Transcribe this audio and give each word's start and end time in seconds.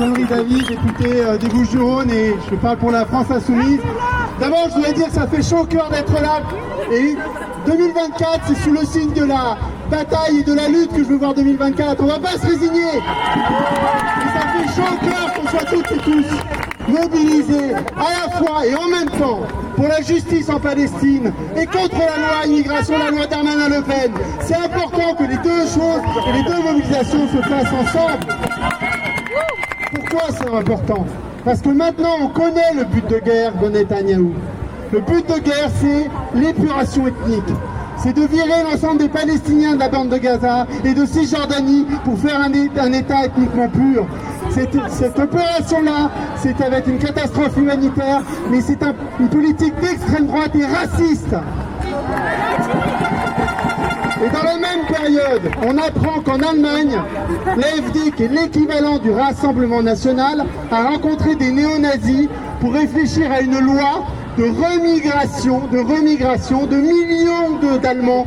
Henri 0.00 0.24
David, 0.24 0.66
député 0.66 1.20
euh, 1.20 1.36
des 1.36 1.48
Bouches-du-Rhône 1.48 2.10
et 2.10 2.34
je 2.50 2.56
parle 2.56 2.78
pour 2.78 2.90
la 2.90 3.04
France 3.04 3.30
Insoumise. 3.30 3.80
D'abord, 4.40 4.68
je 4.70 4.74
voudrais 4.76 4.92
dire 4.94 5.06
que 5.08 5.12
ça 5.12 5.26
fait 5.26 5.42
chaud 5.42 5.58
au 5.62 5.66
cœur 5.66 5.90
d'être 5.90 6.12
là. 6.14 6.40
Et 6.90 7.16
2024, 7.66 8.40
c'est 8.46 8.62
sous 8.62 8.72
le 8.72 8.84
signe 8.86 9.12
de 9.12 9.24
la 9.24 9.58
bataille 9.90 10.38
et 10.40 10.42
de 10.42 10.54
la 10.54 10.68
lutte 10.68 10.90
que 10.92 11.04
je 11.04 11.08
veux 11.08 11.16
voir 11.16 11.34
2024. 11.34 12.02
On 12.02 12.06
va 12.06 12.18
pas 12.18 12.32
se 12.38 12.46
résigner. 12.46 12.92
Ça 14.32 14.48
fait 14.52 14.74
chaud 14.74 14.88
au 14.90 15.04
cœur 15.04 15.34
qu'on 15.34 15.48
soit 15.48 15.64
toutes 15.70 15.92
et 15.92 15.98
tous 15.98 16.90
mobilisés 16.90 17.74
à 17.74 18.26
la 18.26 18.36
fois 18.36 18.66
et 18.66 18.74
en 18.74 18.88
même 18.88 19.10
temps 19.18 19.40
pour 19.76 19.88
la 19.88 20.00
justice 20.02 20.48
en 20.50 20.60
Palestine 20.60 21.32
et 21.56 21.66
contre 21.66 21.98
la 21.98 22.16
loi 22.16 22.46
immigration, 22.46 22.98
la 22.98 23.10
loi 23.10 23.26
Darmanin-Le 23.26 23.82
Pen. 23.82 24.12
C'est 24.40 24.56
important 24.56 25.14
que 25.14 25.24
les 25.24 25.36
deux 25.38 25.66
choses 25.66 26.02
et 26.28 26.32
les 26.32 26.44
deux 26.44 26.62
mobilisations 26.62 27.28
se 27.28 27.42
fassent 27.48 27.72
ensemble. 27.72 28.93
Pourquoi 29.94 30.28
c'est 30.30 30.54
important? 30.54 31.06
Parce 31.44 31.60
que 31.60 31.68
maintenant 31.68 32.16
on 32.22 32.28
connaît 32.28 32.74
le 32.76 32.84
but 32.84 33.06
de 33.08 33.18
guerre 33.18 33.52
de 33.62 33.68
Netanyahou. 33.68 34.32
Le 34.92 35.00
but 35.00 35.26
de 35.28 35.38
guerre, 35.40 35.70
c'est 35.80 36.10
l'épuration 36.38 37.06
ethnique. 37.06 37.42
C'est 37.96 38.12
de 38.12 38.22
virer 38.22 38.62
l'ensemble 38.64 38.98
des 38.98 39.08
Palestiniens 39.08 39.74
de 39.74 39.80
la 39.80 39.88
bande 39.88 40.08
de 40.08 40.18
Gaza 40.18 40.66
et 40.84 40.94
de 40.94 41.06
Cisjordanie 41.06 41.86
pour 42.04 42.18
faire 42.18 42.40
un, 42.40 42.52
État 42.92 43.24
ethniquement 43.24 43.68
pur. 43.68 44.06
Cette, 44.50 45.18
opération-là, 45.18 46.10
c'est 46.36 46.60
avec 46.60 46.86
une 46.86 46.98
catastrophe 46.98 47.56
humanitaire, 47.56 48.22
mais 48.50 48.60
c'est 48.60 48.82
un, 48.82 48.94
une 49.20 49.28
politique 49.28 49.74
d'extrême 49.80 50.26
droite 50.26 50.54
et 50.54 50.66
raciste. 50.66 51.34
Et 54.24 54.30
dans 54.30 54.42
la 54.42 54.56
même 54.56 54.86
période, 54.86 55.42
on 55.66 55.76
apprend 55.76 56.20
qu'en 56.20 56.40
Allemagne, 56.40 56.98
l'AFD, 57.58 58.12
qui 58.16 58.22
est 58.22 58.28
l'équivalent 58.28 58.98
du 58.98 59.10
Rassemblement 59.10 59.82
national, 59.82 60.46
a 60.70 60.84
rencontré 60.84 61.34
des 61.34 61.50
néo-nazis 61.50 62.28
pour 62.60 62.72
réfléchir 62.72 63.30
à 63.30 63.42
une 63.42 63.58
loi 63.58 64.06
de 64.38 64.44
remigration, 64.44 65.66
de 65.70 65.78
remigration 65.78 66.66
de 66.66 66.76
millions 66.76 67.78
d'Allemands 67.82 68.26